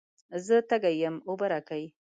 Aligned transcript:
زه 0.45 0.55
تږی 0.69 0.95
یم، 1.01 1.15
اوبه 1.29 1.45
راکئ. 1.51 1.83